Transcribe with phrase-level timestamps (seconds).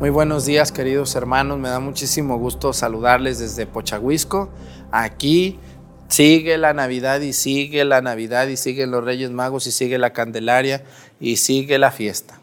[0.00, 4.48] Muy buenos días queridos hermanos, me da muchísimo gusto saludarles desde Pochahuisco.
[4.90, 5.58] Aquí
[6.08, 10.14] sigue la Navidad y sigue la Navidad y siguen los Reyes Magos y sigue la
[10.14, 10.82] Candelaria
[11.20, 12.40] y sigue la fiesta.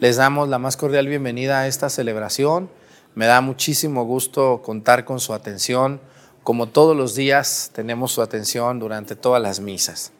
[0.00, 2.68] Les damos la más cordial bienvenida a esta celebración.
[3.14, 6.00] Me da muchísimo gusto contar con su atención.
[6.42, 10.10] Como todos los días tenemos su atención durante todas las misas.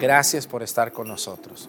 [0.00, 1.68] Gracias por estar con nosotros.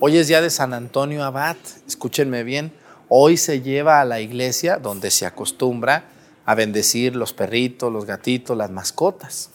[0.00, 1.56] Hoy es día de San Antonio Abad,
[1.86, 2.72] escúchenme bien
[3.08, 6.08] Hoy se lleva a la iglesia donde se acostumbra
[6.44, 9.50] a bendecir los perritos, los gatitos, las mascotas.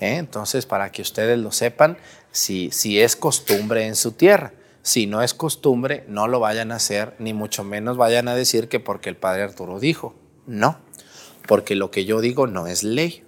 [0.00, 0.16] ¿Eh?
[0.16, 1.98] Entonces, para que ustedes lo sepan,
[2.32, 4.52] si, si es costumbre en su tierra.
[4.82, 8.68] Si no es costumbre, no lo vayan a hacer, ni mucho menos vayan a decir
[8.68, 10.14] que porque el padre Arturo dijo.
[10.46, 10.78] No,
[11.48, 13.24] porque lo que yo digo no es ley.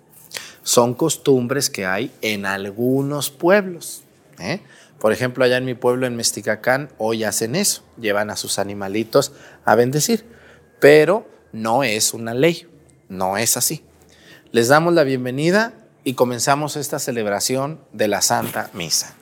[0.63, 4.03] Son costumbres que hay en algunos pueblos.
[4.39, 4.61] ¿eh?
[5.07, 9.31] Por ejemplo, allá en mi pueblo, en Mesticacán, hoy hacen eso, llevan a sus animalitos
[9.65, 10.25] a bendecir,
[10.81, 12.67] pero no es una ley,
[13.09, 13.85] no es así.
[14.51, 19.15] Les damos la bienvenida y comenzamos esta celebración de la Santa Misa.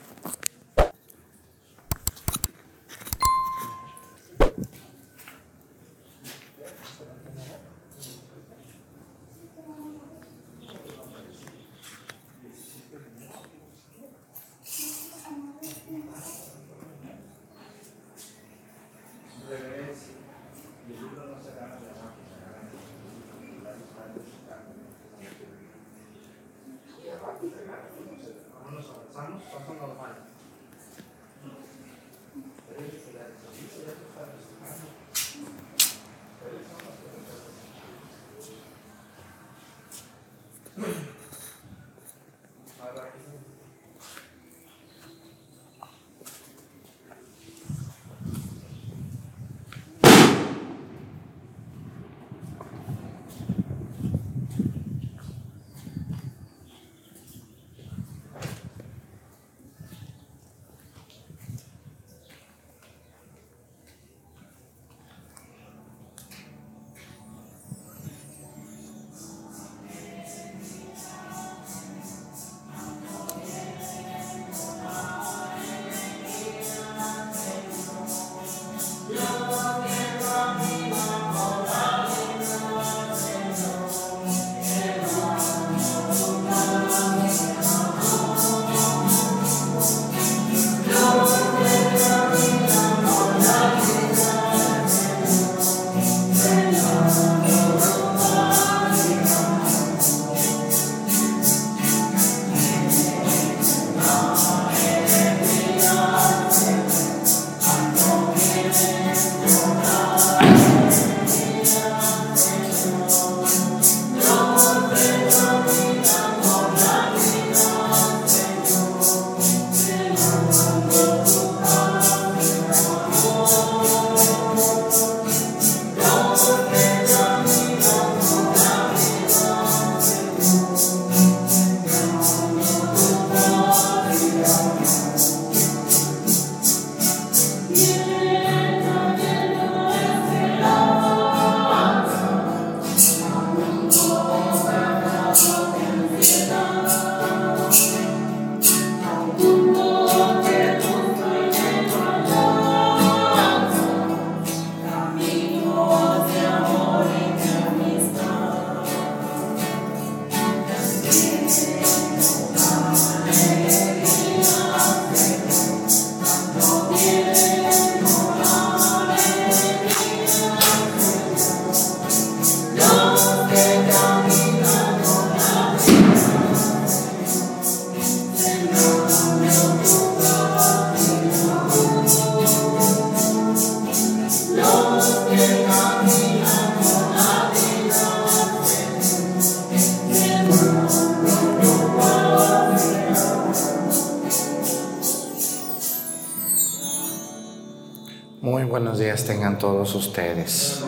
[199.94, 200.85] Ustedes.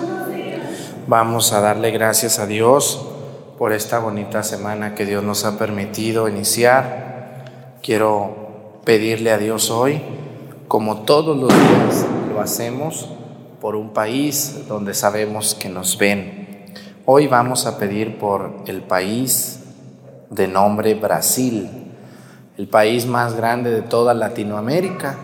[1.07, 3.07] Vamos a darle gracias a Dios
[3.59, 7.77] por esta bonita semana que Dios nos ha permitido iniciar.
[7.83, 10.03] Quiero pedirle a Dios hoy,
[10.69, 13.11] como todos los días lo hacemos,
[13.61, 16.65] por un país donde sabemos que nos ven.
[17.05, 19.61] Hoy vamos a pedir por el país
[20.31, 21.71] de nombre Brasil,
[22.59, 25.17] el país más grande de toda Latinoamérica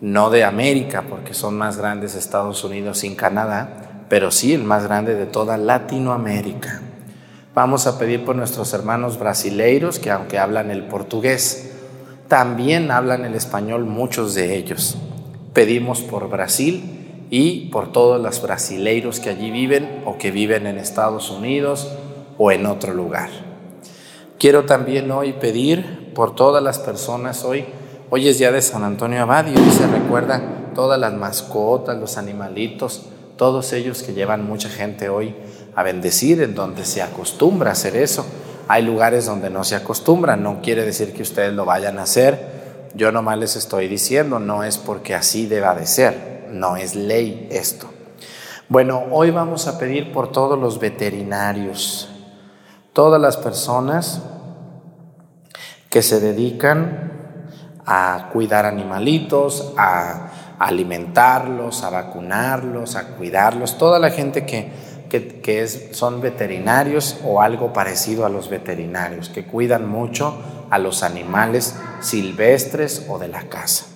[0.00, 4.84] no de América, porque son más grandes Estados Unidos sin Canadá, pero sí el más
[4.84, 6.82] grande de toda Latinoamérica.
[7.54, 11.72] Vamos a pedir por nuestros hermanos brasileiros, que aunque hablan el portugués,
[12.28, 14.98] también hablan el español muchos de ellos.
[15.54, 20.76] Pedimos por Brasil y por todos los brasileiros que allí viven o que viven en
[20.76, 21.90] Estados Unidos
[22.36, 23.30] o en otro lugar.
[24.38, 27.64] Quiero también hoy pedir por todas las personas hoy,
[28.10, 30.40] hoy es día de San Antonio Abad y hoy se recuerda
[30.74, 33.06] todas las mascotas, los animalitos,
[33.36, 35.34] todos ellos que llevan mucha gente hoy
[35.74, 38.24] a bendecir, en donde se acostumbra a hacer eso.
[38.68, 42.90] Hay lugares donde no se acostumbra, no quiere decir que ustedes lo vayan a hacer.
[42.94, 47.48] Yo nomás les estoy diciendo, no es porque así deba de ser, no es ley
[47.50, 47.88] esto.
[48.68, 52.08] Bueno, hoy vamos a pedir por todos los veterinarios,
[52.92, 54.22] todas las personas
[55.90, 57.15] que se dedican
[57.86, 64.70] a cuidar animalitos, a alimentarlos, a vacunarlos, a cuidarlos, toda la gente que
[65.08, 70.36] que, es, son veterinarios o algo parecido a los veterinarios, que cuidan mucho
[70.70, 73.86] a los animales silvestres o de la casa.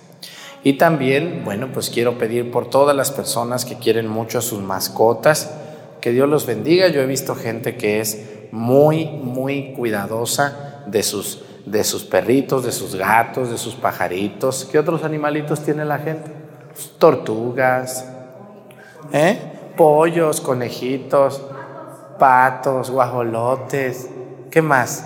[0.63, 4.61] Y también, bueno, pues quiero pedir por todas las personas que quieren mucho a sus
[4.61, 5.51] mascotas,
[5.99, 6.87] que Dios los bendiga.
[6.87, 8.21] Yo he visto gente que es
[8.51, 14.67] muy, muy cuidadosa de sus, de sus perritos, de sus gatos, de sus pajaritos.
[14.71, 16.31] ¿Qué otros animalitos tiene la gente?
[16.97, 18.05] Tortugas,
[19.11, 19.73] ¿eh?
[19.75, 21.41] pollos, conejitos,
[22.19, 24.09] patos, guajolotes,
[24.49, 25.05] ¿qué más?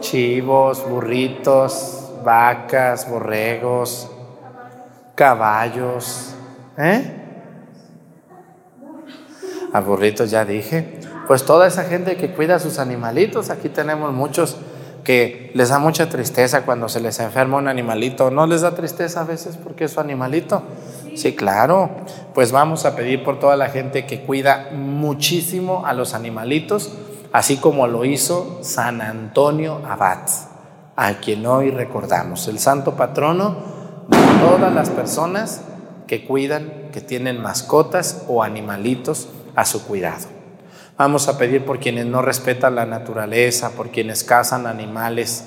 [0.00, 4.10] Chivos, burritos, vacas, borregos,
[5.14, 6.34] caballos,
[6.78, 7.20] ¿eh?
[9.72, 11.00] A burritos ya dije.
[11.26, 14.56] Pues toda esa gente que cuida a sus animalitos, aquí tenemos muchos
[15.04, 18.30] que les da mucha tristeza cuando se les enferma un animalito.
[18.30, 20.62] ¿No les da tristeza a veces porque es su animalito?
[21.14, 21.90] Sí, claro.
[22.32, 26.92] Pues vamos a pedir por toda la gente que cuida muchísimo a los animalitos,
[27.32, 30.26] así como lo hizo San Antonio Abad,
[30.96, 33.56] a quien hoy recordamos, el santo patrono
[34.08, 35.60] de todas las personas
[36.06, 40.33] que cuidan, que tienen mascotas o animalitos a su cuidado.
[40.96, 45.46] Vamos a pedir por quienes no respetan la naturaleza, por quienes cazan animales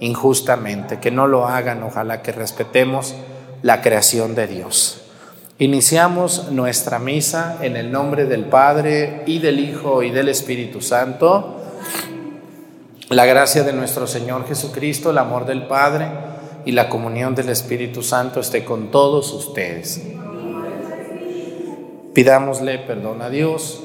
[0.00, 3.14] injustamente, que no lo hagan, ojalá que respetemos
[3.62, 5.00] la creación de Dios.
[5.58, 11.56] Iniciamos nuestra misa en el nombre del Padre y del Hijo y del Espíritu Santo.
[13.08, 16.08] La gracia de nuestro Señor Jesucristo, el amor del Padre
[16.66, 20.02] y la comunión del Espíritu Santo esté con todos ustedes.
[22.12, 23.84] Pidámosle perdón a Dios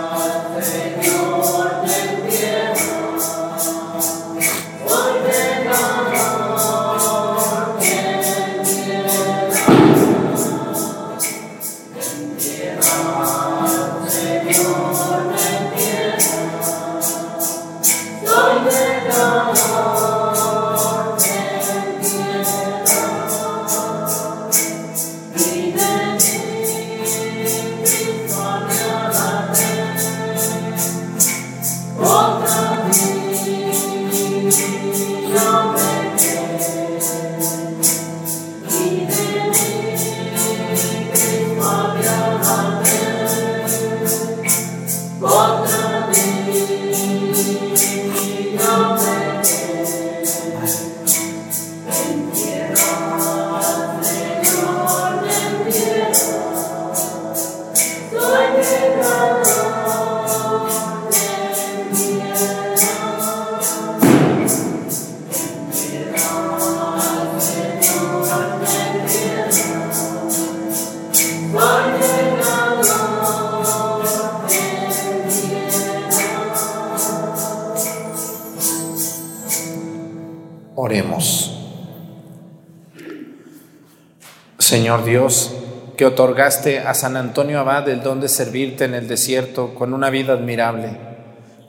[84.91, 85.53] Señor Dios,
[85.95, 90.09] que otorgaste a San Antonio Abad el don de servirte en el desierto con una
[90.09, 90.97] vida admirable.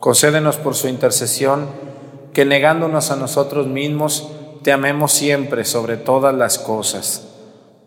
[0.01, 1.69] Concédenos por su intercesión
[2.35, 4.33] que negándonos a nosotros mismos,
[4.65, 7.29] te amemos siempre sobre todas las cosas.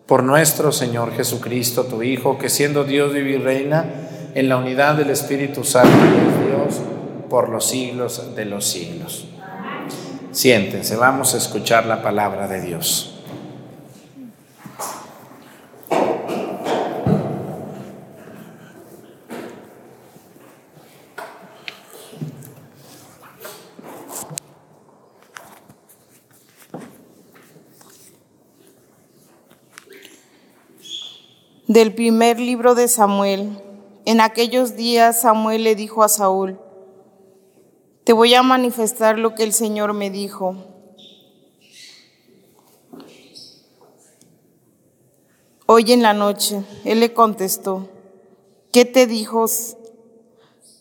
[0.05, 5.09] Por nuestro Señor Jesucristo, tu Hijo, que siendo Dios y reina en la unidad del
[5.09, 6.81] Espíritu Santo, es Dios
[7.29, 9.25] por los siglos de los siglos.
[10.31, 13.14] Siéntense, vamos a escuchar la palabra de Dios.
[31.75, 33.61] Del primer libro de Samuel.
[34.05, 36.57] En aquellos días Samuel le dijo a Saúl,
[38.05, 40.55] te voy a manifestar lo que el Señor me dijo.
[45.65, 47.89] Hoy en la noche, él le contestó,
[48.71, 49.45] ¿qué te dijo?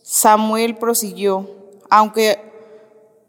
[0.05, 1.51] Samuel prosiguió,
[1.91, 2.39] aunque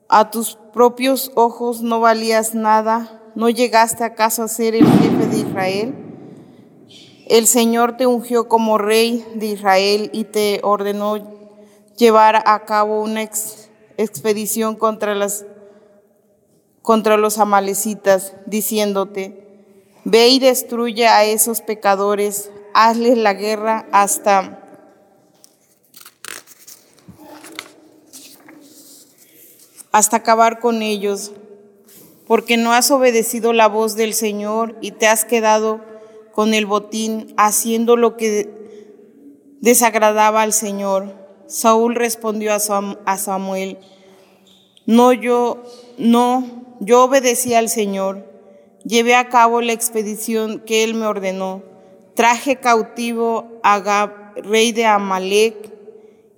[0.07, 5.38] a tus propios ojos no valías nada, ¿no llegaste acaso a ser el jefe de
[5.39, 6.05] Israel?
[7.25, 11.17] El Señor te ungió como rey de Israel y te ordenó
[11.98, 13.24] llevar a cabo una
[13.98, 15.15] expedición contra,
[16.84, 19.44] contra los amalecitas, diciéndote,
[20.03, 24.62] ve y destruye a esos pecadores, hazles la guerra hasta
[29.91, 31.32] hasta acabar con ellos,
[32.27, 35.95] porque no has obedecido la voz del Señor y te has quedado
[36.36, 38.50] con el botín, haciendo lo que
[39.62, 41.15] desagradaba al Señor.
[41.48, 43.77] Saúl respondió a Samuel,
[44.86, 45.63] no yo,
[45.98, 48.30] no, yo obedecí al Señor,
[48.84, 51.63] llevé a cabo la expedición que él me ordenó,
[52.15, 55.72] traje cautivo a Gab, rey de Amalek,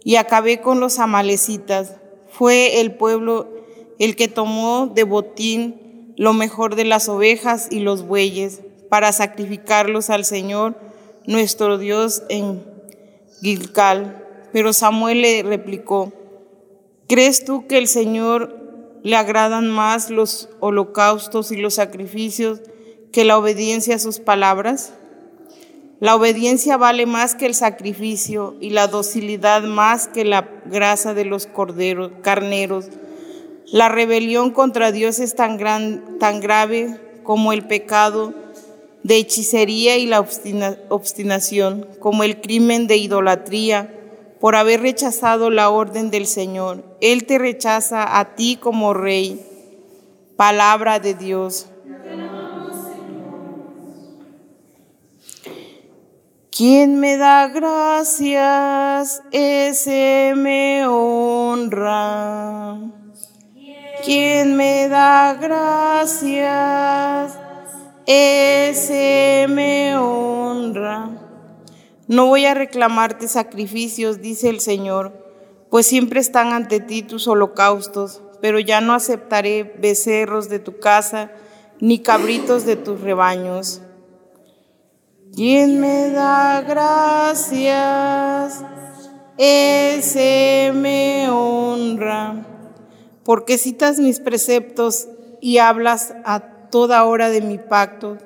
[0.03, 1.95] y acabé con los amalecitas.
[2.29, 3.47] Fue el pueblo
[3.97, 10.09] el que tomó de botín lo mejor de las ovejas y los bueyes para sacrificarlos
[10.09, 10.75] al Señor
[11.25, 12.63] nuestro Dios en
[13.41, 14.23] Gilgal.
[14.51, 16.11] Pero Samuel le replicó,
[17.07, 18.55] ¿crees tú que el Señor
[19.03, 22.61] le agradan más los holocaustos y los sacrificios
[23.11, 24.93] que la obediencia a sus palabras?
[25.99, 31.25] La obediencia vale más que el sacrificio y la docilidad más que la grasa de
[31.25, 32.85] los corderos, carneros.
[33.65, 38.33] La rebelión contra Dios es tan, gran, tan grave como el pecado
[39.03, 40.25] de hechicería y la
[40.89, 43.93] obstinación, como el crimen de idolatría,
[44.39, 46.83] por haber rechazado la orden del Señor.
[47.01, 49.41] Él te rechaza a ti como rey.
[50.35, 51.67] Palabra de Dios.
[56.57, 62.79] Quien me da gracias, ese me honra.
[64.03, 67.37] Quien me da gracias,
[68.07, 71.09] ese me honra.
[72.07, 75.11] No voy a reclamarte sacrificios, dice el Señor,
[75.69, 81.31] pues siempre están ante ti tus holocaustos, pero ya no aceptaré becerros de tu casa,
[81.81, 83.81] ni cabritos de tus rebaños.
[85.35, 88.63] Quien me da gracias,
[89.37, 92.45] ese me honra.
[93.25, 95.09] Porque citas mis preceptos
[95.41, 98.17] y hablas a toda hora de mi pacto,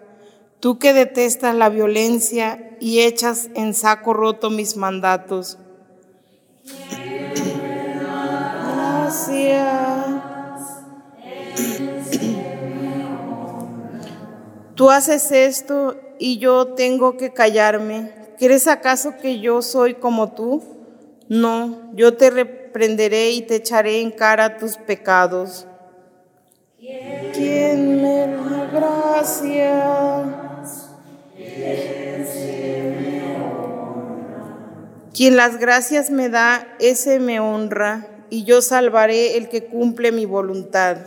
[0.59, 5.57] tú que detestas la violencia y echas en saco roto mis mandatos.
[14.75, 18.11] Tú haces esto y yo tengo que callarme.
[18.39, 20.63] ¿Crees acaso que yo soy como tú?
[21.27, 25.67] No, yo te reprenderé y te echaré en cara tus pecados.
[27.33, 27.90] ¿Quién
[35.13, 40.25] Quien las gracias me da, ese me honra, y yo salvaré el que cumple mi
[40.25, 40.97] voluntad.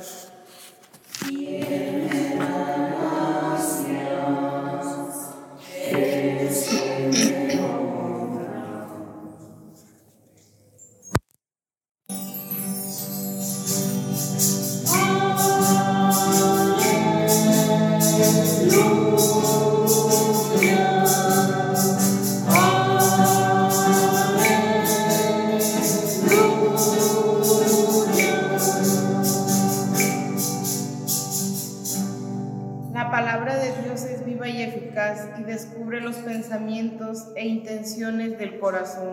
[37.45, 39.13] E intenciones del corazón.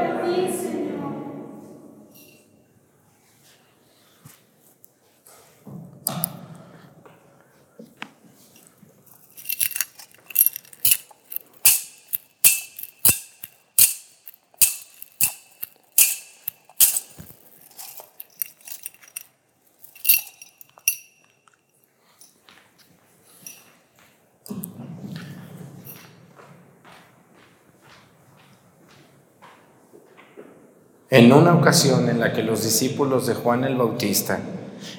[31.11, 34.39] En una ocasión en la que los discípulos de Juan el Bautista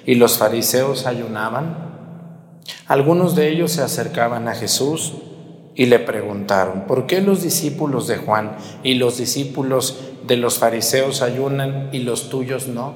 [0.05, 5.15] y los fariseos ayunaban, algunos de ellos se acercaban a Jesús
[5.75, 11.23] y le preguntaron, ¿por qué los discípulos de Juan y los discípulos de los fariseos
[11.23, 12.93] ayunan y los tuyos no?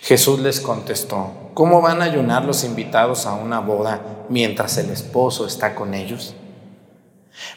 [0.00, 5.46] Jesús les contestó, ¿cómo van a ayunar los invitados a una boda mientras el esposo
[5.46, 6.34] está con ellos?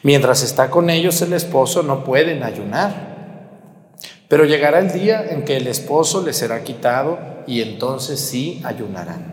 [0.01, 3.12] Mientras está con ellos el esposo no pueden ayunar.
[4.34, 9.32] Pero llegará el día en que el esposo les será quitado y entonces sí ayunarán.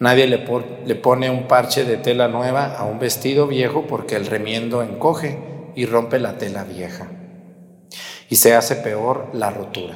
[0.00, 0.38] Nadie le,
[0.96, 5.38] pone un parche de tela nueva a un vestido viejo porque el remiendo encoge
[5.76, 7.12] y rompe la tela vieja.
[8.28, 9.94] Y se hace peor la rotura.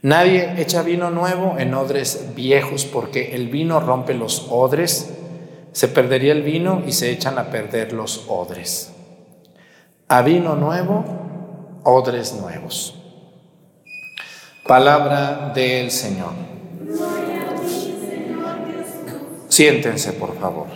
[0.00, 5.12] Nadie echa vino nuevo en odres viejos porque el vino rompe los odres,
[5.72, 8.94] se perdería el vino y se echan a perder los odres.
[10.08, 11.26] A vino nuevo
[11.88, 12.94] odres nuevos.
[14.66, 16.32] Palabra del Señor.
[19.48, 20.66] Siéntense, por favor.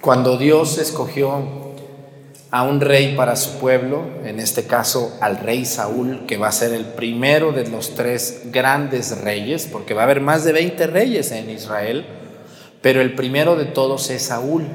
[0.00, 1.72] Cuando Dios escogió
[2.52, 6.52] a un rey para su pueblo, en este caso al rey Saúl, que va a
[6.52, 10.86] ser el primero de los tres grandes reyes, porque va a haber más de 20
[10.86, 12.21] reyes en Israel,
[12.82, 14.66] pero el primero de todos es Saúl.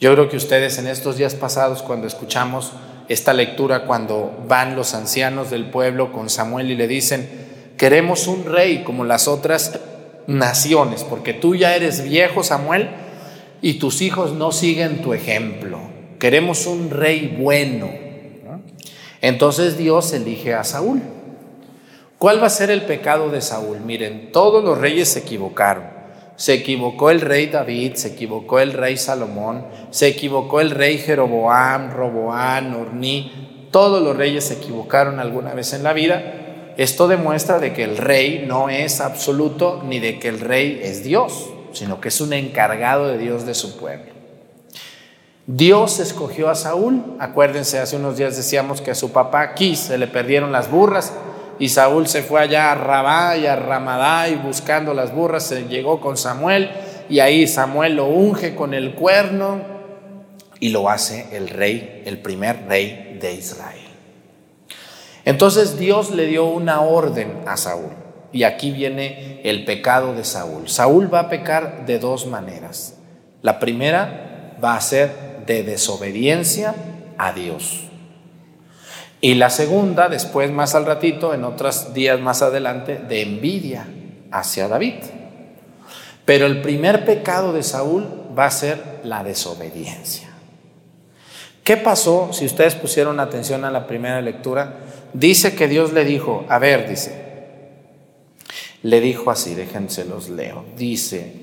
[0.00, 2.72] Yo creo que ustedes en estos días pasados, cuando escuchamos
[3.08, 7.28] esta lectura, cuando van los ancianos del pueblo con Samuel y le dicen,
[7.76, 9.78] queremos un rey como las otras
[10.26, 12.90] naciones, porque tú ya eres viejo, Samuel,
[13.60, 15.78] y tus hijos no siguen tu ejemplo.
[16.18, 17.88] Queremos un rey bueno.
[19.20, 21.00] Entonces Dios elige a Saúl.
[22.18, 23.80] ¿Cuál va a ser el pecado de Saúl?
[23.80, 26.01] Miren, todos los reyes se equivocaron.
[26.36, 31.92] Se equivocó el rey David, se equivocó el rey Salomón, se equivocó el rey Jeroboam,
[31.92, 33.68] Roboán, Orní.
[33.70, 36.74] Todos los reyes se equivocaron alguna vez en la vida.
[36.76, 41.04] Esto demuestra de que el rey no es absoluto ni de que el rey es
[41.04, 44.12] Dios, sino que es un encargado de Dios de su pueblo.
[45.46, 47.16] Dios escogió a Saúl.
[47.18, 51.12] Acuérdense, hace unos días decíamos que a su papá Quis se le perdieron las burras
[51.62, 55.68] y Saúl se fue allá a Rabá y a Ramadá y buscando las burras se
[55.68, 56.72] llegó con Samuel
[57.08, 59.60] y ahí Samuel lo unge con el cuerno
[60.58, 63.78] y lo hace el rey, el primer rey de Israel.
[65.24, 67.92] Entonces Dios le dio una orden a Saúl
[68.32, 70.68] y aquí viene el pecado de Saúl.
[70.68, 72.98] Saúl va a pecar de dos maneras.
[73.40, 76.74] La primera va a ser de desobediencia
[77.18, 77.91] a Dios.
[79.24, 83.86] Y la segunda, después más al ratito, en otros días más adelante, de envidia
[84.32, 84.94] hacia David.
[86.24, 88.04] Pero el primer pecado de Saúl
[88.36, 90.28] va a ser la desobediencia.
[91.62, 94.78] ¿Qué pasó si ustedes pusieron atención a la primera lectura?
[95.12, 97.22] Dice que Dios le dijo, a ver, dice,
[98.82, 101.41] le dijo así, déjense los leo, dice,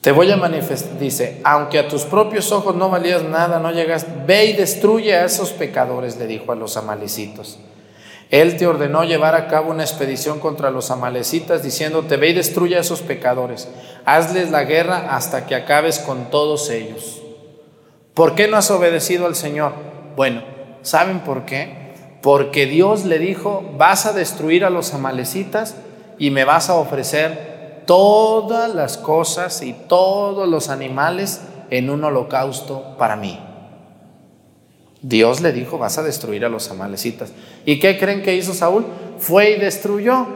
[0.00, 4.06] te voy a manifestar, dice, aunque a tus propios ojos no valías nada, no llegas,
[4.26, 7.58] ve y destruye a esos pecadores, le dijo a los amalecitos.
[8.30, 12.76] Él te ordenó llevar a cabo una expedición contra los amalecitas, diciéndote, ve y destruye
[12.76, 13.68] a esos pecadores,
[14.04, 17.22] hazles la guerra hasta que acabes con todos ellos.
[18.14, 19.72] ¿Por qué no has obedecido al Señor?
[20.14, 20.42] Bueno,
[20.82, 21.88] ¿saben por qué?
[22.20, 25.76] porque Dios le dijo, vas a destruir a los amalecitas
[26.18, 27.57] y me vas a ofrecer
[27.88, 33.40] todas las cosas y todos los animales en un holocausto para mí.
[35.00, 37.32] Dios le dijo, vas a destruir a los amalecitas.
[37.64, 38.84] ¿Y qué creen que hizo Saúl?
[39.18, 40.26] Fue y destruyó,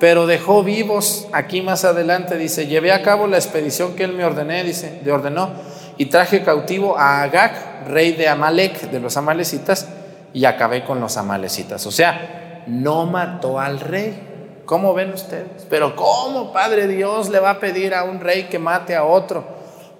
[0.00, 1.28] pero dejó vivos.
[1.34, 5.50] Aquí más adelante dice, llevé a cabo la expedición que él me ordené, dice, ordenó,
[5.98, 9.86] y traje cautivo a Agag, rey de Amalek, de los amalecitas,
[10.32, 11.84] y acabé con los amalecitas.
[11.86, 14.31] O sea, no mató al rey.
[14.72, 15.66] ¿Cómo ven ustedes?
[15.68, 19.44] Pero ¿cómo, Padre Dios, le va a pedir a un rey que mate a otro?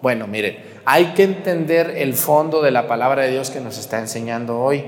[0.00, 3.98] Bueno, miren, hay que entender el fondo de la palabra de Dios que nos está
[3.98, 4.86] enseñando hoy.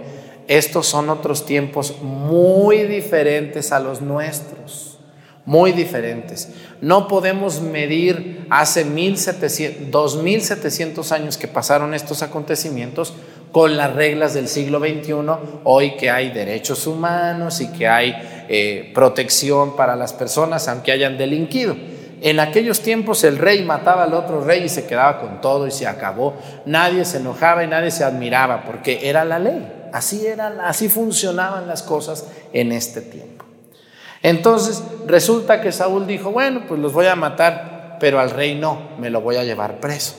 [0.49, 5.01] Estos son otros tiempos muy diferentes a los nuestros,
[5.44, 6.49] muy diferentes.
[6.81, 13.12] No podemos medir hace 1700, 2700 años que pasaron estos acontecimientos
[13.53, 15.14] con las reglas del siglo XXI,
[15.62, 21.18] hoy que hay derechos humanos y que hay eh, protección para las personas, aunque hayan
[21.18, 21.76] delinquido.
[22.20, 25.70] En aquellos tiempos el rey mataba al otro rey y se quedaba con todo y
[25.70, 26.35] se acabó.
[26.64, 29.90] Nadie se enojaba y nadie se admiraba porque era la ley.
[29.92, 33.44] Así era, así funcionaban las cosas en este tiempo.
[34.22, 38.96] Entonces resulta que Saúl dijo, bueno, pues los voy a matar, pero al rey no,
[38.98, 40.14] me lo voy a llevar preso.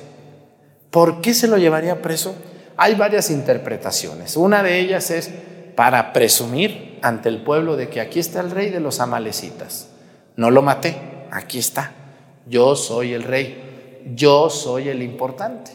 [0.91, 2.35] ¿Por qué se lo llevaría preso?
[2.77, 4.37] Hay varias interpretaciones.
[4.37, 5.31] Una de ellas es
[5.75, 9.89] para presumir ante el pueblo de que aquí está el rey de los amalecitas.
[10.35, 10.97] No lo maté,
[11.31, 11.91] aquí está.
[12.47, 14.01] Yo soy el rey.
[14.15, 15.71] Yo soy el importante,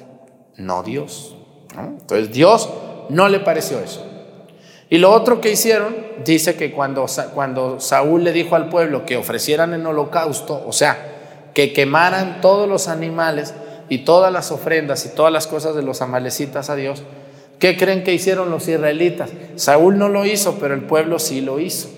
[0.56, 1.36] no Dios.
[1.76, 2.68] Entonces Dios
[3.10, 4.04] no le pareció eso.
[4.88, 9.16] Y lo otro que hicieron, dice que cuando, cuando Saúl le dijo al pueblo que
[9.16, 13.54] ofrecieran en holocausto, o sea, que quemaran todos los animales,
[13.90, 17.02] y todas las ofrendas y todas las cosas de los amalecitas a Dios,
[17.60, 19.30] ¿qué creen que hicieron los israelitas?
[19.54, 21.88] Saúl no lo hizo, pero el pueblo sí lo hizo.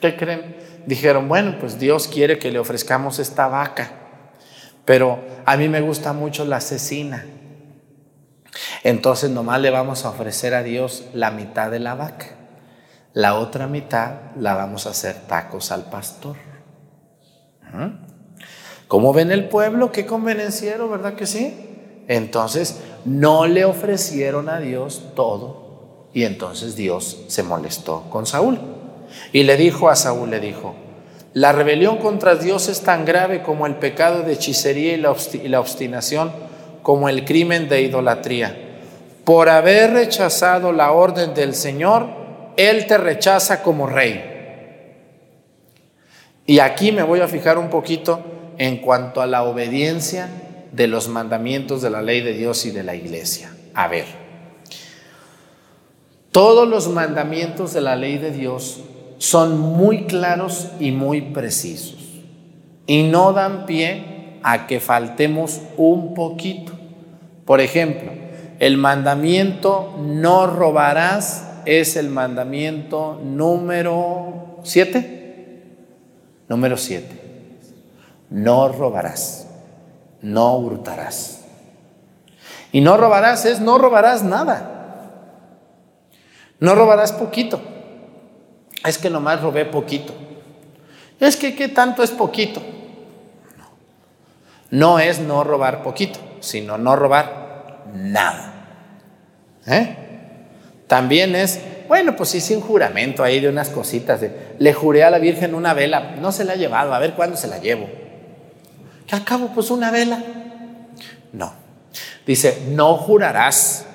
[0.00, 0.56] ¿Qué creen?
[0.86, 3.90] Dijeron, bueno, pues Dios quiere que le ofrezcamos esta vaca,
[4.84, 7.26] pero a mí me gusta mucho la cecina.
[8.84, 12.36] Entonces nomás le vamos a ofrecer a Dios la mitad de la vaca.
[13.12, 16.36] La otra mitad la vamos a hacer tacos al pastor.
[17.72, 18.06] ¿Mm?
[18.86, 19.90] ¿Cómo ven el pueblo?
[19.90, 22.04] Qué convenenciero, ¿verdad que sí?
[22.06, 28.58] Entonces no le ofrecieron a Dios todo y entonces Dios se molestó con Saúl.
[29.32, 30.74] Y le dijo a Saúl, le dijo,
[31.32, 36.32] la rebelión contra Dios es tan grave como el pecado de hechicería y la obstinación,
[36.82, 38.56] como el crimen de idolatría.
[39.24, 42.08] Por haber rechazado la orden del Señor,
[42.56, 44.32] Él te rechaza como rey.
[46.46, 50.28] Y aquí me voy a fijar un poquito en cuanto a la obediencia
[50.76, 53.50] de los mandamientos de la ley de Dios y de la iglesia.
[53.74, 54.04] A ver,
[56.30, 58.82] todos los mandamientos de la ley de Dios
[59.18, 62.22] son muy claros y muy precisos
[62.86, 66.72] y no dan pie a que faltemos un poquito.
[67.44, 68.12] Por ejemplo,
[68.58, 75.14] el mandamiento no robarás es el mandamiento número 7.
[76.48, 77.26] Número 7
[78.30, 79.45] no robarás,
[80.26, 81.42] no hurtarás.
[82.72, 84.72] Y no robarás es no robarás nada.
[86.58, 87.60] No robarás poquito.
[88.84, 90.12] Es que nomás robé poquito.
[91.20, 92.60] Es que qué tanto es poquito.
[94.70, 98.52] No es no robar poquito, sino no robar nada.
[99.66, 99.96] ¿Eh?
[100.88, 104.20] También es, bueno, pues hice un juramento ahí de unas cositas.
[104.20, 107.14] De, le juré a la Virgen una vela, no se la ha llevado, a ver
[107.14, 108.05] cuándo se la llevo
[109.06, 110.22] que al cabo pues una vela.
[111.32, 111.52] No.
[112.26, 113.86] Dice, no jurarás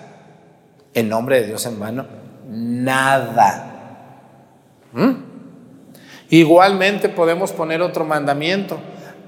[0.94, 2.06] en nombre de Dios en vano
[2.48, 3.68] nada.
[4.94, 5.12] ¿Mm?
[6.30, 8.80] Igualmente podemos poner otro mandamiento,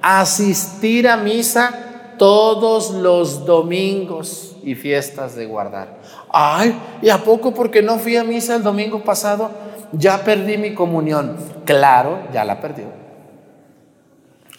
[0.01, 5.99] asistir a misa todos los domingos y fiestas de guardar.
[6.31, 9.51] Ay, ¿y a poco porque no fui a misa el domingo pasado
[9.93, 11.37] ya perdí mi comunión?
[11.65, 13.02] Claro, ya la perdió.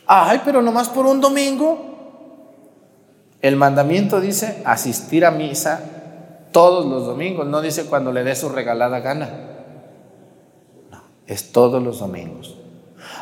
[0.07, 1.93] Ay, pero nomás por un domingo.
[3.41, 5.81] El mandamiento dice asistir a misa
[6.53, 9.29] todos los domingos, no dice cuando le dé su regalada gana.
[10.91, 12.57] No, es todos los domingos.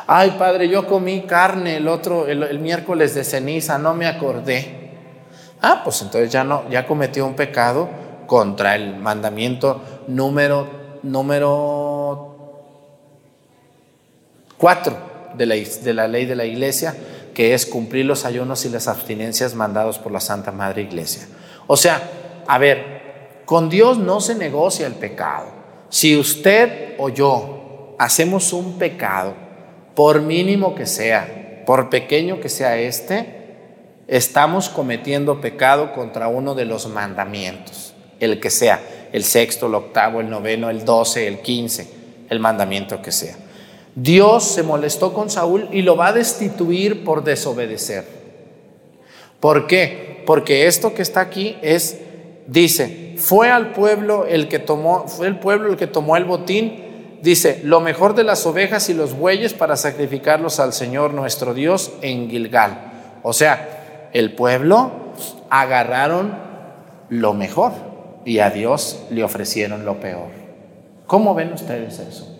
[0.07, 4.91] Ay, padre, yo comí carne el otro, el, miércoles de ceniza, no me acordé.
[5.61, 7.89] Ah, pues entonces ya no, ya cometió un pecado
[8.27, 12.35] contra el mandamiento número, número
[14.57, 15.45] 4 de
[15.93, 16.95] la, ley de la iglesia,
[17.33, 21.27] que es cumplir los ayunos y las abstinencias mandados por la Santa Madre Iglesia.
[21.67, 22.01] O sea,
[22.47, 25.47] a ver, con Dios no se negocia el pecado.
[25.89, 29.33] Si usted o yo hacemos un pecado,
[29.95, 33.43] por mínimo que sea, por pequeño que sea este,
[34.07, 40.21] estamos cometiendo pecado contra uno de los mandamientos, el que sea, el sexto, el octavo,
[40.21, 41.87] el noveno, el doce, el quince,
[42.29, 43.35] el mandamiento que sea.
[43.95, 48.05] Dios se molestó con Saúl y lo va a destituir por desobedecer.
[49.39, 50.23] ¿Por qué?
[50.25, 51.99] Porque esto que está aquí es,
[52.47, 57.19] dice, fue al pueblo el que tomó, fue el pueblo el que tomó el botín,
[57.21, 61.91] dice, lo mejor de las ovejas y los bueyes para sacrificarlos al Señor nuestro Dios
[62.01, 62.91] en Gilgal.
[63.21, 64.91] O sea, el pueblo
[65.49, 66.35] agarraron
[67.09, 67.73] lo mejor
[68.25, 70.29] y a Dios le ofrecieron lo peor.
[71.05, 72.32] ¿Cómo ven ustedes eso?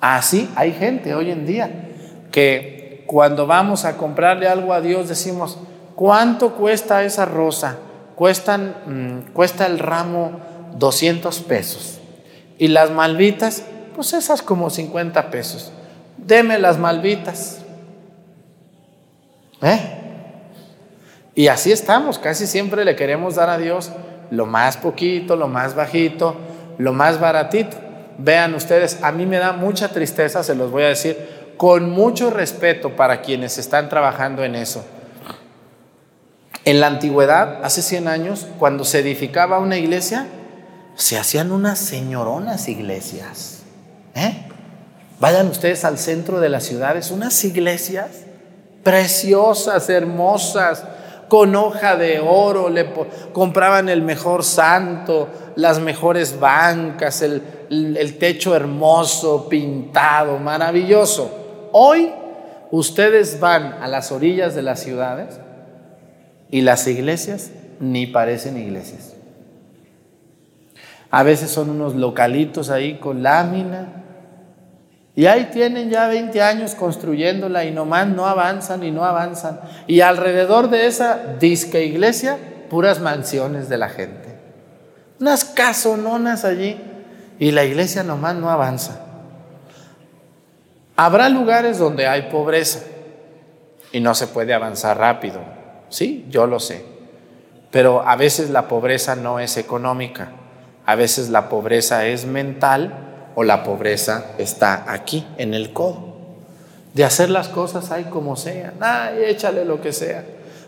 [0.00, 1.70] Así hay gente hoy en día
[2.30, 5.58] que cuando vamos a comprarle algo a Dios decimos,
[5.94, 7.76] ¿cuánto cuesta esa rosa?
[8.14, 10.40] Cuestan, mm, cuesta el ramo
[10.76, 12.00] 200 pesos.
[12.58, 15.72] Y las malvitas, pues esas como 50 pesos.
[16.16, 17.62] Deme las malvitas.
[19.62, 20.00] ¿Eh?
[21.34, 23.92] Y así estamos, casi siempre le queremos dar a Dios
[24.30, 26.36] lo más poquito, lo más bajito,
[26.78, 27.89] lo más baratito.
[28.22, 31.16] Vean ustedes, a mí me da mucha tristeza, se los voy a decir,
[31.56, 34.84] con mucho respeto para quienes están trabajando en eso.
[36.66, 40.26] En la antigüedad, hace 100 años, cuando se edificaba una iglesia,
[40.96, 43.62] se hacían unas señoronas iglesias.
[44.14, 44.46] ¿eh?
[45.18, 48.08] Vayan ustedes al centro de las ciudades, unas iglesias
[48.82, 50.84] preciosas, hermosas,
[51.28, 52.86] con hoja de oro, le
[53.32, 61.68] compraban el mejor santo, las mejores bancas, el, el techo hermoso, pintado, maravilloso.
[61.72, 62.10] Hoy
[62.70, 65.40] ustedes van a las orillas de las ciudades
[66.50, 69.14] y las iglesias ni parecen iglesias.
[71.10, 74.00] A veces son unos localitos ahí con lámina,
[75.16, 79.60] y ahí tienen ya 20 años construyéndola y nomás no avanzan y no avanzan.
[79.86, 82.38] Y alrededor de esa disque iglesia,
[82.70, 84.36] puras mansiones de la gente.
[85.20, 86.80] Unas casononas allí
[87.40, 89.00] y la iglesia nomás no avanza.
[90.94, 92.80] Habrá lugares donde hay pobreza
[93.90, 95.40] y no se puede avanzar rápido.
[95.88, 96.84] Sí, yo lo sé.
[97.70, 100.32] Pero a veces la pobreza no es económica,
[100.84, 106.10] a veces la pobreza es mental o la pobreza está aquí, en el codo.
[106.92, 110.24] De hacer las cosas ahí como sea, ay, échale lo que sea.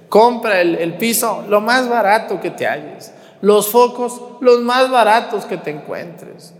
[0.09, 5.45] Compra el, el piso lo más barato que te halles, los focos los más baratos
[5.45, 6.55] que te encuentres.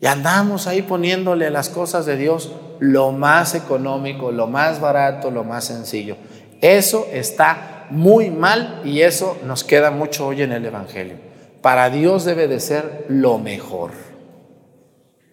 [0.00, 5.44] Y andamos ahí poniéndole las cosas de Dios lo más económico, lo más barato, lo
[5.44, 6.16] más sencillo.
[6.60, 11.16] Eso está muy mal y eso nos queda mucho hoy en el Evangelio.
[11.62, 13.90] Para Dios debe de ser lo mejor.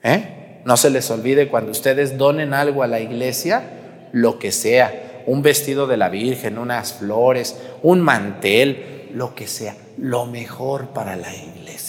[0.03, 0.61] ¿Eh?
[0.65, 5.43] No se les olvide cuando ustedes donen algo a la iglesia, lo que sea, un
[5.43, 11.33] vestido de la Virgen, unas flores, un mantel, lo que sea, lo mejor para la
[11.35, 11.84] iglesia.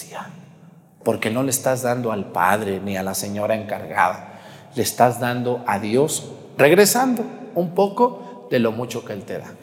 [1.07, 4.41] Porque no le estás dando al Padre ni a la señora encargada,
[4.75, 7.23] le estás dando a Dios, regresando
[7.55, 9.53] un poco de lo mucho que Él te da.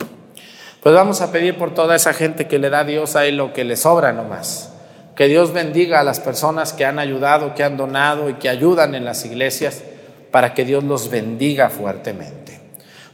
[0.82, 3.52] Pues vamos a pedir por toda esa gente que le da a Dios ahí lo
[3.52, 4.72] que le sobra nomás.
[5.16, 8.94] Que Dios bendiga a las personas que han ayudado, que han donado y que ayudan
[8.94, 9.82] en las iglesias
[10.30, 12.58] para que Dios los bendiga fuertemente.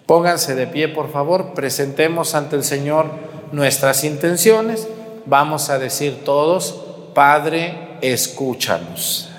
[0.07, 3.07] Pónganse de pie, por favor, presentemos ante el Señor
[3.51, 4.87] nuestras intenciones.
[5.27, 6.81] Vamos a decir todos,
[7.13, 9.31] Padre, escúchanos.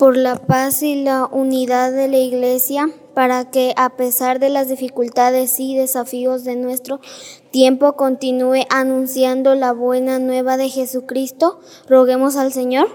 [0.00, 4.66] por la paz y la unidad de la Iglesia, para que a pesar de las
[4.70, 7.00] dificultades y desafíos de nuestro
[7.50, 12.88] tiempo continúe anunciando la buena nueva de Jesucristo, roguemos al Señor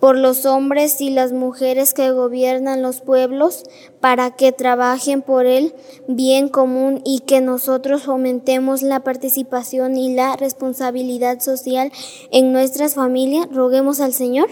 [0.00, 3.64] por los hombres y las mujeres que gobiernan los pueblos,
[4.00, 5.74] para que trabajen por el
[6.06, 11.90] bien común y que nosotros fomentemos la participación y la responsabilidad social
[12.30, 13.48] en nuestras familias.
[13.52, 14.48] Roguemos al Señor.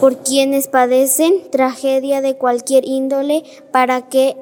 [0.00, 4.36] por quienes padecen tragedia de cualquier índole, para que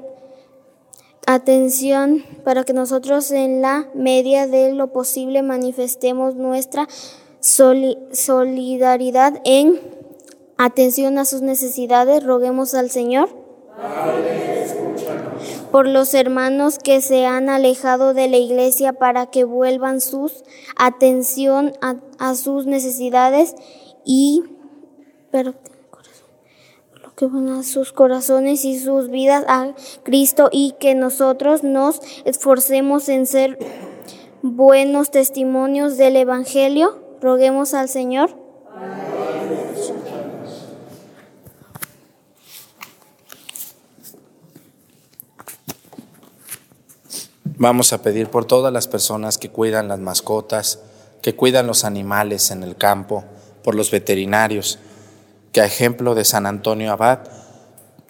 [1.27, 6.89] atención, para que nosotros en la media de lo posible manifestemos nuestra
[7.41, 9.81] solidaridad en
[10.57, 12.25] atención a sus necesidades.
[12.25, 13.29] Roguemos al Señor.
[15.71, 20.45] por los hermanos que se han alejado de la iglesia para que vuelvan sus
[20.77, 23.57] atención a, sus necesidades
[24.05, 24.45] y
[27.16, 33.09] que van a sus corazones y sus vidas a Cristo y que nosotros nos esforcemos
[33.09, 33.59] en ser
[34.42, 37.00] buenos testimonios del Evangelio.
[37.20, 38.37] Roguemos al Señor.
[47.57, 50.81] Vamos a pedir por todas las personas que cuidan las mascotas,
[51.22, 53.24] que cuidan los animales en el campo,
[53.62, 54.81] por los veterinarios,
[55.55, 57.21] que a ejemplo de San Antonio Abad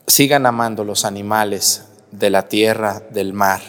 [0.06, 3.60] sigan amando los animales de la tierra, del mar.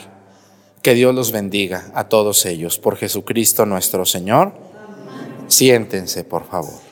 [0.81, 2.79] Que Dios los bendiga a todos ellos.
[2.79, 4.53] Por Jesucristo nuestro Señor.
[5.49, 6.84] Siéntense, por favor.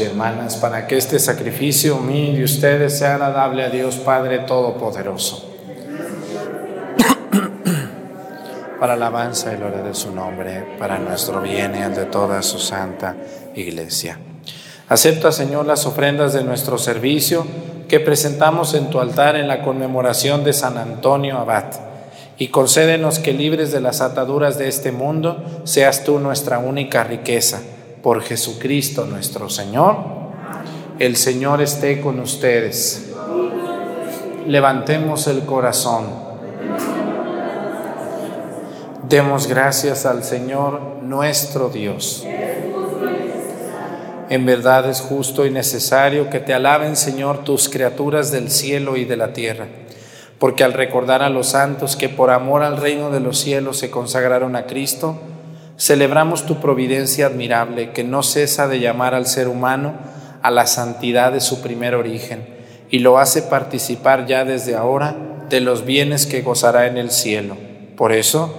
[0.00, 5.50] Y hermanas para que este sacrificio mío de ustedes sea agradable a Dios Padre Todopoderoso.
[8.80, 12.58] para alabanza y gloria de su nombre, para nuestro bien y el de toda su
[12.58, 13.16] santa
[13.54, 14.18] iglesia.
[14.88, 17.46] Acepta, Señor, las ofrendas de nuestro servicio
[17.88, 21.66] que presentamos en tu altar en la conmemoración de San Antonio Abad.
[22.38, 27.60] Y concédenos que libres de las ataduras de este mundo, seas tú nuestra única riqueza
[28.02, 29.96] por Jesucristo nuestro Señor.
[30.98, 33.10] El Señor esté con ustedes.
[34.46, 36.06] Levantemos el corazón.
[39.08, 42.26] Demos gracias al Señor nuestro Dios.
[44.30, 49.04] En verdad es justo y necesario que te alaben, Señor, tus criaturas del cielo y
[49.04, 49.66] de la tierra,
[50.38, 53.90] porque al recordar a los santos que por amor al reino de los cielos se
[53.90, 55.18] consagraron a Cristo,
[55.82, 59.94] Celebramos tu providencia admirable que no cesa de llamar al ser humano
[60.40, 62.46] a la santidad de su primer origen
[62.88, 65.16] y lo hace participar ya desde ahora
[65.48, 67.56] de los bienes que gozará en el cielo.
[67.96, 68.56] Por eso,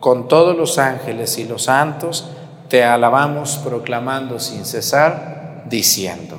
[0.00, 2.28] con todos los ángeles y los santos,
[2.68, 6.38] te alabamos proclamando sin cesar, diciendo.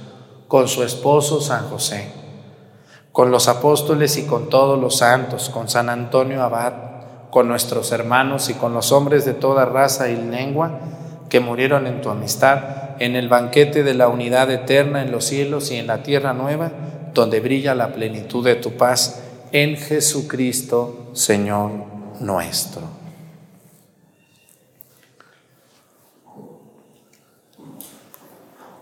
[0.51, 2.09] con su esposo San José,
[3.13, 6.73] con los apóstoles y con todos los santos, con San Antonio Abad,
[7.29, 10.77] con nuestros hermanos y con los hombres de toda raza y lengua
[11.29, 15.71] que murieron en tu amistad, en el banquete de la unidad eterna en los cielos
[15.71, 16.69] y en la tierra nueva,
[17.13, 19.23] donde brilla la plenitud de tu paz,
[19.53, 21.71] en Jesucristo, Señor
[22.19, 23.00] nuestro.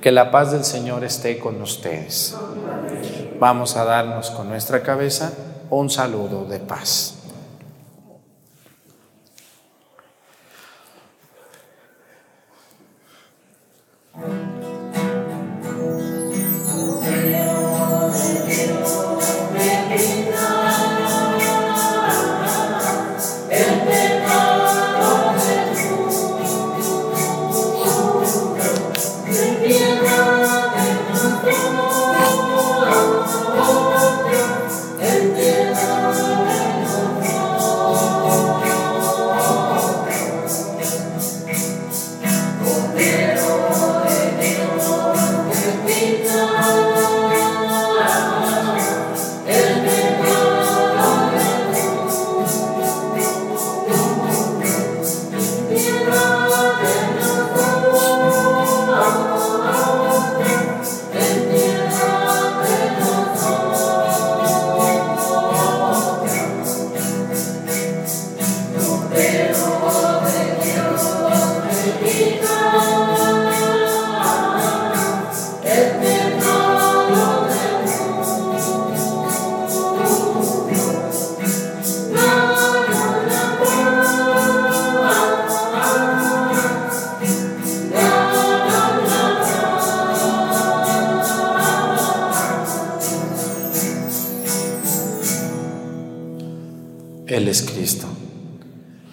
[0.00, 2.36] que la paz del Señor esté con ustedes.
[3.38, 5.32] Vamos a darnos con nuestra cabeza
[5.70, 7.17] un saludo de paz.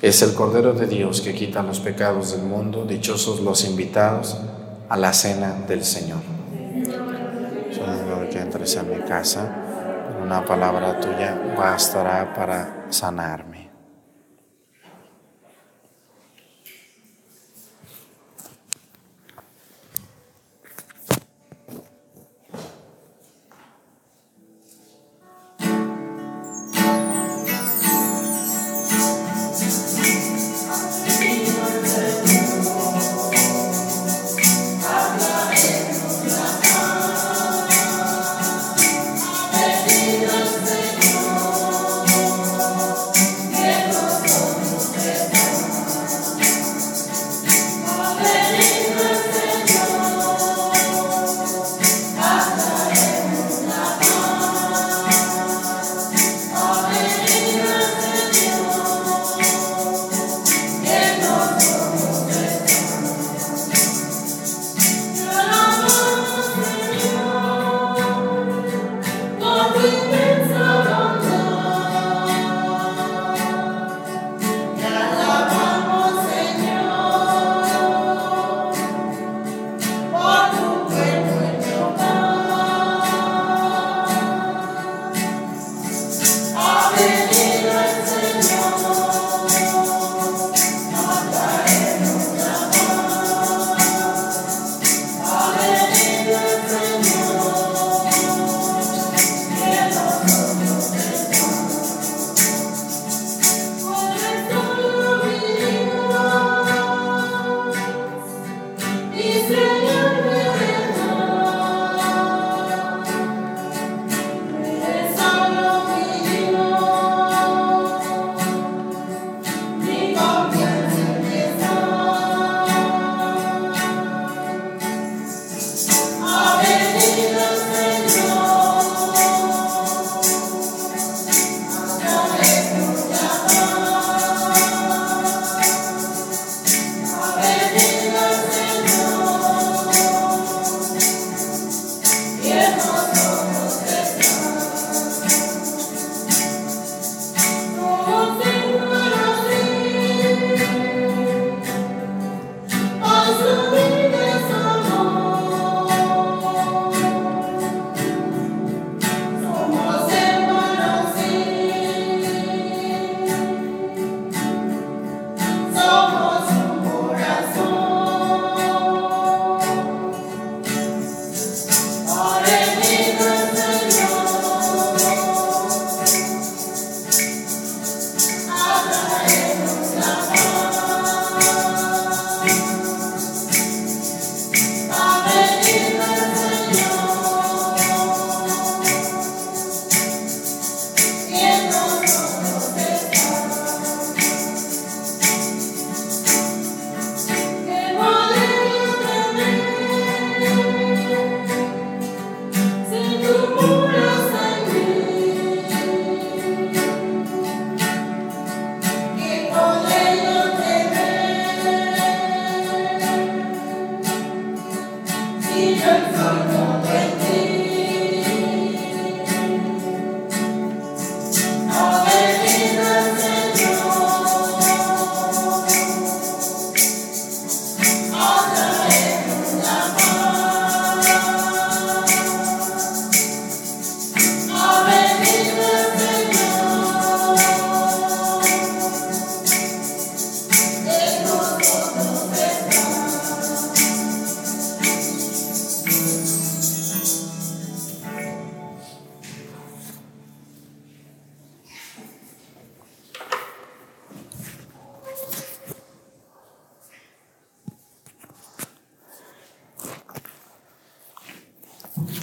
[0.05, 4.37] Es el Cordero de Dios que quita los pecados del mundo, dichosos los invitados
[4.87, 6.19] a la cena del Señor.
[7.71, 9.49] Señor, que entres a mi casa,
[10.23, 13.54] una palabra tuya bastará para sanarme.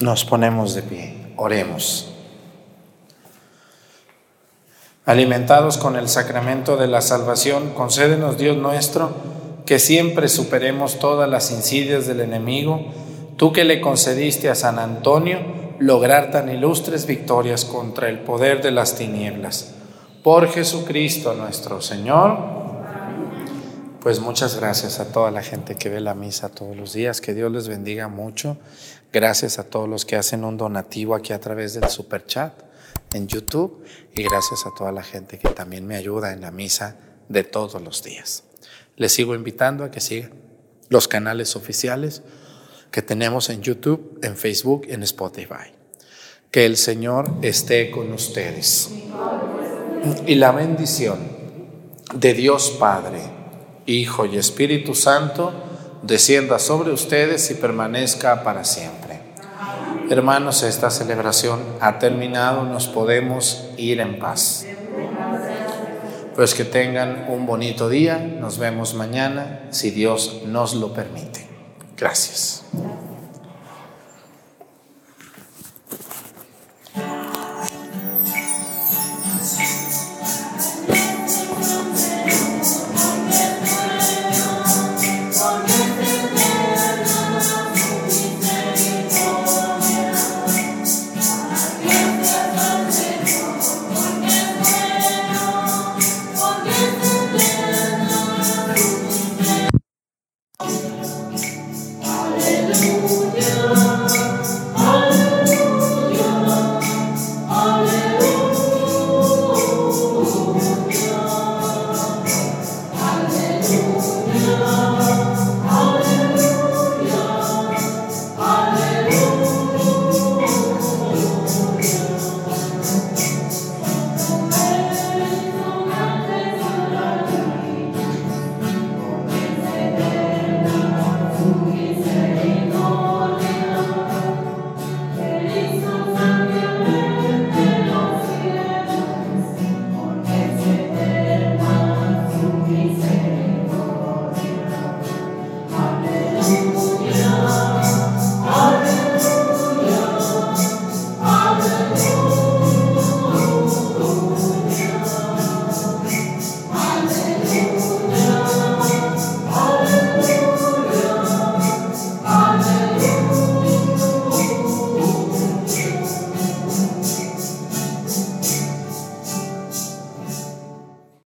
[0.02, 2.12] Nos ponemos de pie, oremos.
[5.06, 9.14] Alimentados con el sacramento de la salvación, concédenos Dios nuestro,
[9.64, 12.84] que siempre superemos todas las insidias del enemigo,
[13.36, 15.38] tú que le concediste a San Antonio
[15.78, 19.72] lograr tan ilustres victorias contra el poder de las tinieblas.
[20.24, 22.61] Por Jesucristo nuestro Señor.
[24.02, 27.20] Pues muchas gracias a toda la gente que ve la misa todos los días.
[27.20, 28.58] Que Dios les bendiga mucho.
[29.12, 32.52] Gracias a todos los que hacen un donativo aquí a través del super chat
[33.14, 33.84] en YouTube.
[34.12, 36.96] Y gracias a toda la gente que también me ayuda en la misa
[37.28, 38.42] de todos los días.
[38.96, 40.32] Les sigo invitando a que sigan
[40.88, 42.22] los canales oficiales
[42.90, 45.70] que tenemos en YouTube, en Facebook, en Spotify.
[46.50, 48.90] Que el Señor esté con ustedes.
[50.26, 51.20] Y la bendición
[52.12, 53.41] de Dios Padre
[53.86, 55.52] Hijo y Espíritu Santo,
[56.02, 59.20] descienda sobre ustedes y permanezca para siempre.
[60.10, 64.66] Hermanos, esta celebración ha terminado, nos podemos ir en paz.
[66.34, 71.46] Pues que tengan un bonito día, nos vemos mañana, si Dios nos lo permite.
[71.96, 72.64] Gracias.